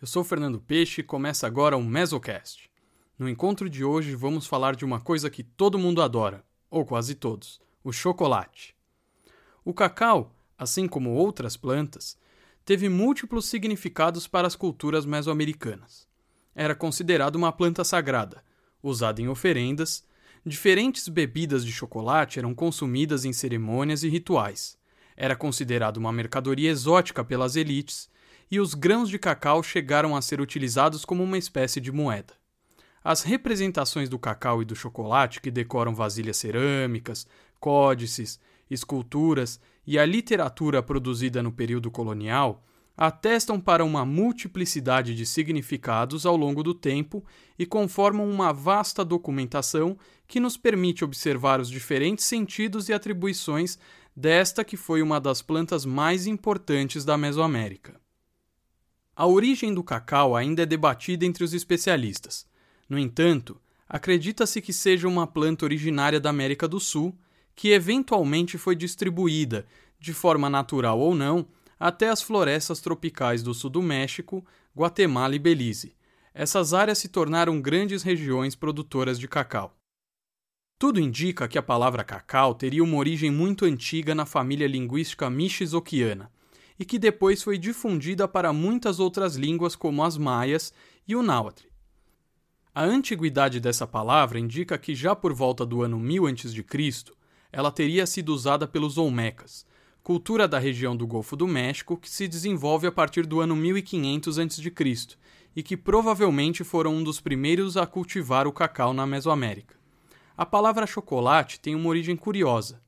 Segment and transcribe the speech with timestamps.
[0.00, 2.68] Eu sou Fernando Peixe e começa agora o Mesocast.
[3.16, 7.14] No encontro de hoje vamos falar de uma coisa que todo mundo adora, ou quase
[7.14, 8.74] todos: o chocolate.
[9.64, 12.18] O cacau, assim como outras plantas,
[12.64, 16.08] teve múltiplos significados para as culturas mesoamericanas.
[16.54, 18.44] Era considerado uma planta sagrada,
[18.82, 20.04] usada em oferendas,
[20.44, 24.76] diferentes bebidas de chocolate eram consumidas em cerimônias e rituais.
[25.16, 28.12] Era considerado uma mercadoria exótica pelas elites
[28.50, 32.34] e os grãos de cacau chegaram a ser utilizados como uma espécie de moeda.
[33.02, 37.26] As representações do cacau e do chocolate que decoram vasilhas cerâmicas,
[37.60, 38.40] códices,
[38.70, 42.64] esculturas e a literatura produzida no período colonial
[42.96, 47.24] atestam para uma multiplicidade de significados ao longo do tempo
[47.58, 53.78] e conformam uma vasta documentação que nos permite observar os diferentes sentidos e atribuições
[54.16, 58.03] desta que foi uma das plantas mais importantes da Mesoamérica.
[59.16, 62.44] A origem do cacau ainda é debatida entre os especialistas.
[62.88, 67.16] No entanto, acredita-se que seja uma planta originária da América do Sul,
[67.54, 69.66] que eventualmente foi distribuída,
[70.00, 71.46] de forma natural ou não,
[71.78, 74.44] até as florestas tropicais do sul do México,
[74.76, 75.94] Guatemala e Belize.
[76.34, 79.76] Essas áreas se tornaram grandes regiões produtoras de cacau.
[80.76, 86.33] Tudo indica que a palavra cacau teria uma origem muito antiga na família linguística mixizoquiana
[86.78, 90.72] e que depois foi difundida para muitas outras línguas como as maias
[91.06, 91.64] e o náhuatl.
[92.74, 96.64] A antiguidade dessa palavra indica que já por volta do ano 1000 a.C.,
[97.52, 99.64] ela teria sido usada pelos Olmecas,
[100.02, 104.38] cultura da região do Golfo do México que se desenvolve a partir do ano 1500
[104.38, 105.16] a.C.
[105.54, 109.76] e que provavelmente foram um dos primeiros a cultivar o cacau na Mesoamérica.
[110.36, 112.82] A palavra chocolate tem uma origem curiosa.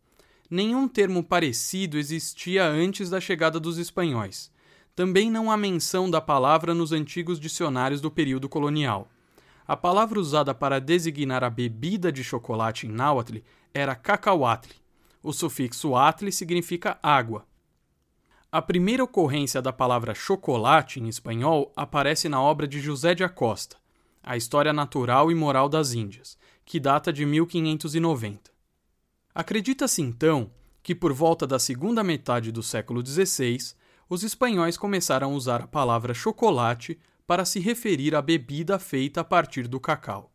[0.49, 4.51] Nenhum termo parecido existia antes da chegada dos espanhóis.
[4.95, 9.09] Também não há menção da palavra nos antigos dicionários do período colonial.
[9.67, 13.39] A palavra usada para designar a bebida de chocolate em náhuatl
[13.75, 14.71] era cacauatl,
[15.27, 17.45] o sufixo atli significa água.
[18.51, 23.77] A primeira ocorrência da palavra chocolate em espanhol aparece na obra de José de Acosta,
[24.23, 28.56] A História Natural e Moral das Índias, que data de 1590.
[29.37, 30.51] Acredita-se então
[30.83, 33.75] que por volta da segunda metade do século XVI,
[34.09, 39.25] os espanhóis começaram a usar a palavra chocolate para se referir à bebida feita a
[39.25, 40.33] partir do cacau.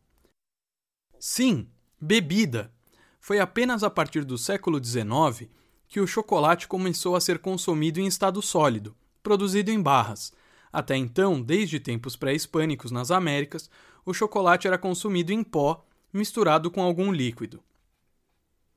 [1.18, 1.68] Sim,
[2.00, 2.72] bebida,
[3.18, 5.50] foi apenas a partir do século XIX
[5.88, 10.32] que o chocolate começou a ser consumido em estado sólido, produzido em barras.
[10.72, 13.68] Até então, desde tempos pré-hispânicos nas Américas,
[14.06, 17.60] o chocolate era consumido em pó, misturado com algum líquido.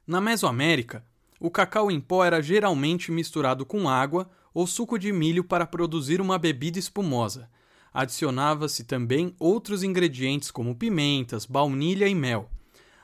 [0.07, 1.03] Na Mesoamérica,
[1.39, 6.21] o cacau em pó era geralmente misturado com água ou suco de milho para produzir
[6.21, 7.49] uma bebida espumosa.
[7.91, 12.51] Adicionava-se também outros ingredientes como pimentas, baunilha e mel.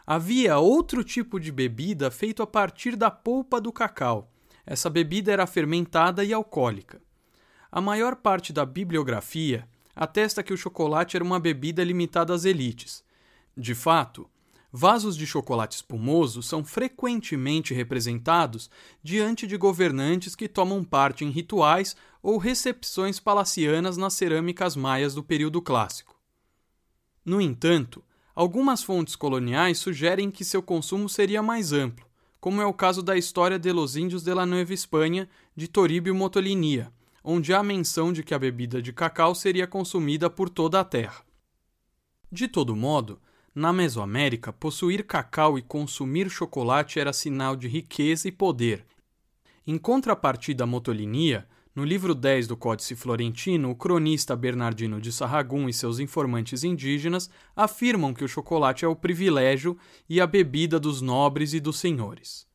[0.05, 4.31] Havia outro tipo de bebida feito a partir da polpa do cacau.
[4.63, 7.01] Essa bebida era fermentada e alcoólica.
[7.71, 13.03] A maior parte da bibliografia atesta que o chocolate era uma bebida limitada às elites.
[13.57, 14.29] De fato,
[14.71, 18.69] vasos de chocolate espumoso são frequentemente representados
[19.03, 25.23] diante de governantes que tomam parte em rituais ou recepções palacianas nas cerâmicas maias do
[25.23, 26.15] período clássico.
[27.25, 32.05] No entanto, Algumas fontes coloniais sugerem que seu consumo seria mais amplo,
[32.39, 36.15] como é o caso da História de los Índios de la Nueva Espanha de Toribio
[36.15, 36.91] Motolinia,
[37.23, 41.23] onde há menção de que a bebida de cacau seria consumida por toda a terra.
[42.31, 43.21] De todo modo,
[43.53, 48.85] na Mesoamérica, possuir cacau e consumir chocolate era sinal de riqueza e poder.
[49.67, 55.69] Em contrapartida à motolinia, no livro 10 do Códice Florentino, o cronista Bernardino de Sarragum
[55.69, 59.77] e seus informantes indígenas afirmam que o chocolate é o privilégio
[60.09, 62.45] e a bebida dos nobres e dos senhores.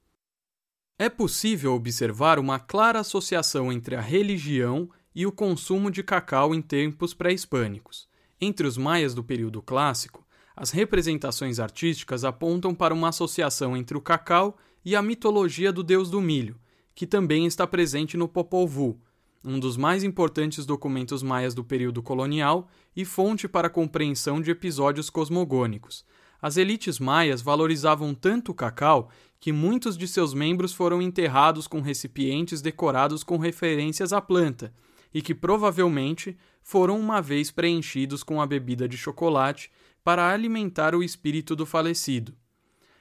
[0.99, 6.61] É possível observar uma clara associação entre a religião e o consumo de cacau em
[6.61, 8.07] tempos pré-hispânicos.
[8.39, 10.26] Entre os maias do período clássico,
[10.57, 16.11] as representações artísticas apontam para uma associação entre o cacau e a mitologia do deus
[16.11, 16.57] do milho,
[16.95, 18.99] que também está presente no Popol Vuh,
[19.45, 24.51] um dos mais importantes documentos maias do período colonial e fonte para a compreensão de
[24.51, 26.05] episódios cosmogônicos.
[26.41, 31.81] As elites maias valorizavam tanto o cacau que muitos de seus membros foram enterrados com
[31.81, 34.73] recipientes decorados com referências à planta
[35.13, 39.71] e que provavelmente foram uma vez preenchidos com a bebida de chocolate
[40.03, 42.35] para alimentar o espírito do falecido.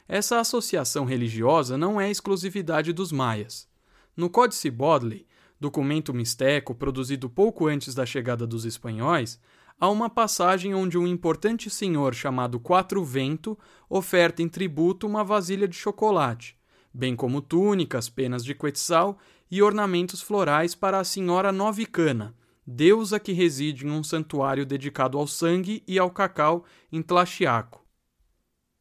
[0.07, 3.67] Essa associação religiosa não é exclusividade dos maias.
[4.15, 5.25] No Códice Bodley,
[5.59, 9.39] documento misteco produzido pouco antes da chegada dos espanhóis,
[9.79, 13.57] há uma passagem onde um importante senhor chamado Quatro Vento
[13.89, 16.56] oferta em tributo uma vasilha de chocolate,
[16.94, 19.17] bem como túnicas, penas de quetzal
[19.50, 22.35] e ornamentos florais para a senhora Novicana,
[22.65, 27.85] deusa que reside em um santuário dedicado ao sangue e ao cacau em Tlaxiaco.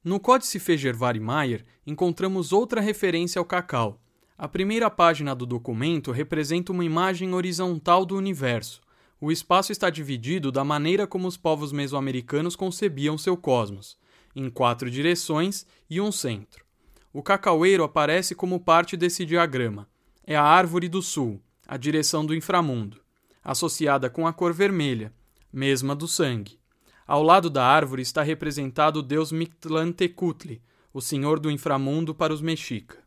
[0.02, 4.00] No Códice Fejervari Mayer encontramos outra referência ao cacau.
[4.36, 8.80] A primeira página do documento representa uma imagem horizontal do universo.
[9.20, 13.96] O espaço está dividido da maneira como os povos mesoamericanos concebiam seu cosmos,
[14.34, 16.64] em quatro direções e um centro.
[17.12, 19.88] O cacaueiro aparece como parte desse diagrama.
[20.26, 23.03] É a árvore do sul, a direção do inframundo,
[23.44, 25.12] associada com a cor vermelha,
[25.52, 26.58] mesma do sangue.
[27.06, 30.62] Ao lado da árvore está representado o deus Mictlantecutli,
[30.92, 33.04] o senhor do inframundo para os mexica.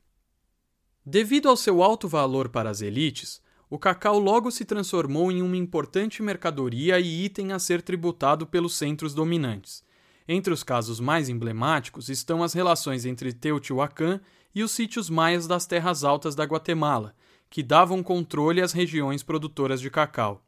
[1.04, 5.58] Devido ao seu alto valor para as elites, o cacau logo se transformou em uma
[5.58, 9.84] importante mercadoria e item a ser tributado pelos centros dominantes.
[10.28, 14.20] Entre os casos mais emblemáticos estão as relações entre Teotihuacan
[14.54, 17.16] e os sítios maias das terras altas da Guatemala,
[17.50, 20.44] que davam controle às regiões produtoras de cacau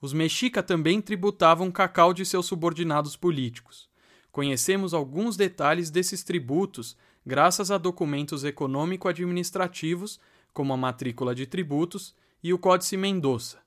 [0.00, 3.88] os mexica também tributavam cacau de seus subordinados políticos.
[4.30, 6.96] Conhecemos alguns detalhes desses tributos
[7.26, 10.20] graças a documentos econômico-administrativos,
[10.52, 13.58] como a matrícula de tributos e o Códice Mendoza.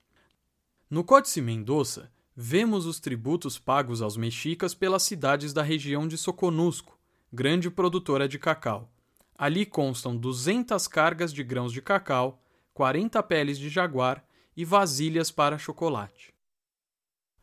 [0.88, 6.98] No Códice Mendoza, vemos os tributos pagos aos mexicas pelas cidades da região de Soconusco,
[7.32, 8.90] grande produtora de cacau.
[9.36, 12.41] Ali constam 200 cargas de grãos de cacau,
[12.74, 14.24] 40 peles de jaguar
[14.56, 16.32] e vasilhas para chocolate.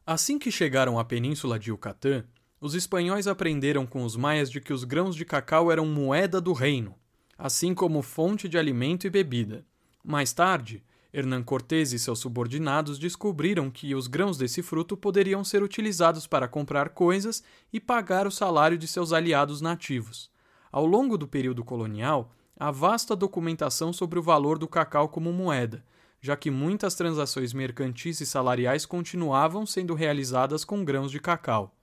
[0.05, 2.23] Assim que chegaram à península de Yucatán,
[2.59, 6.51] os espanhóis aprenderam com os maias de que os grãos de cacau eram moeda do
[6.51, 6.95] reino,
[7.37, 9.65] assim como fonte de alimento e bebida.
[10.03, 10.83] Mais tarde,
[11.13, 16.47] Hernán Cortés e seus subordinados descobriram que os grãos desse fruto poderiam ser utilizados para
[16.47, 20.29] comprar coisas e pagar o salário de seus aliados nativos.
[20.71, 25.83] Ao longo do período colonial, há vasta documentação sobre o valor do cacau como moeda,
[26.19, 31.73] já que muitas transações mercantis e salariais continuavam sendo realizadas com grãos de cacau.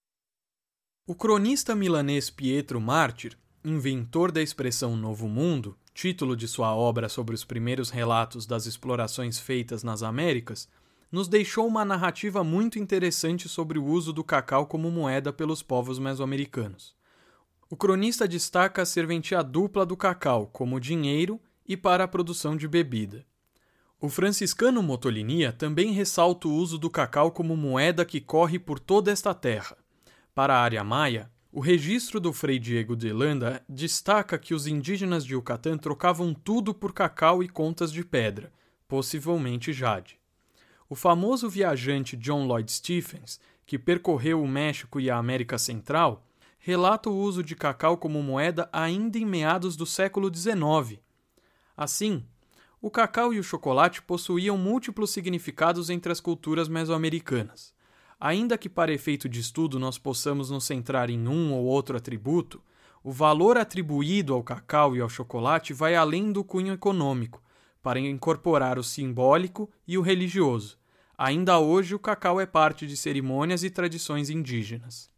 [1.06, 7.34] O cronista milanês Pietro Mártir, inventor da expressão Novo Mundo, título de sua obra sobre
[7.34, 10.69] os primeiros relatos das explorações feitas nas Américas,
[11.11, 15.99] nos deixou uma narrativa muito interessante sobre o uso do cacau como moeda pelos povos
[15.99, 16.94] mesoamericanos.
[17.68, 22.68] O cronista destaca a serventia dupla do cacau como dinheiro e para a produção de
[22.68, 23.26] bebida.
[24.00, 29.10] O franciscano Motolinia também ressalta o uso do cacau como moeda que corre por toda
[29.10, 29.76] esta terra.
[30.32, 35.24] Para a área maia, o registro do Frei Diego de Landa destaca que os indígenas
[35.24, 38.52] de Yucatán trocavam tudo por cacau e contas de pedra,
[38.86, 40.20] possivelmente jade.
[40.88, 46.24] O famoso viajante John Lloyd Stephens, que percorreu o México e a América Central,
[46.66, 50.98] relata o uso de cacau como moeda ainda em meados do século XIX.
[51.76, 52.24] Assim,
[52.82, 57.72] o cacau e o chocolate possuíam múltiplos significados entre as culturas mesoamericanas.
[58.19, 62.60] Ainda que para efeito de estudo nós possamos nos centrar em um ou outro atributo,
[63.00, 67.41] o valor atribuído ao cacau e ao chocolate vai além do cunho econômico,
[67.81, 70.76] para incorporar o simbólico e o religioso.
[71.17, 75.14] Ainda hoje, o cacau é parte de cerimônias e tradições indígenas.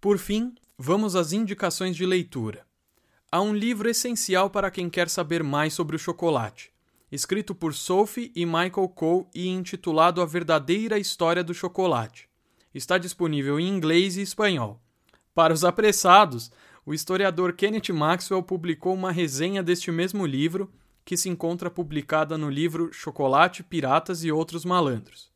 [0.00, 2.64] Por fim, vamos às indicações de leitura
[3.32, 6.72] há um livro essencial para quem quer saber mais sobre o chocolate,
[7.12, 12.28] escrito por Sophie e Michael Cole e intitulado A Verdadeira História do Chocolate.
[12.74, 14.80] Está disponível em inglês e espanhol.
[15.34, 16.50] Para os apressados,
[16.84, 20.72] o historiador Kenneth Maxwell publicou uma resenha deste mesmo livro,
[21.04, 25.30] que se encontra publicada no livro Chocolate, Piratas e Outros Malandros.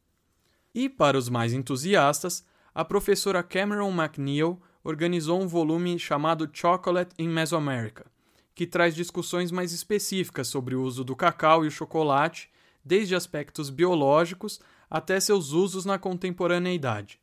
[0.75, 7.29] E, para os mais entusiastas, a professora Cameron McNeil organizou um volume chamado Chocolate in
[7.29, 8.07] Mesoamerica,
[8.55, 12.51] que traz discussões mais específicas sobre o uso do cacau e o chocolate,
[12.85, 17.21] desde aspectos biológicos até seus usos na contemporaneidade.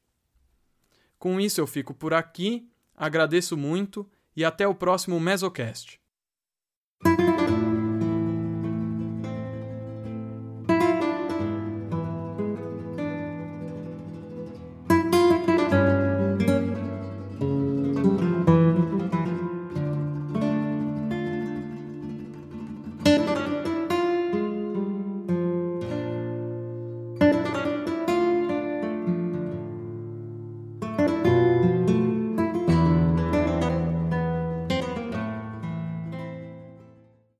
[1.19, 5.99] Com isso eu fico por aqui, agradeço muito e até o próximo Mesocast.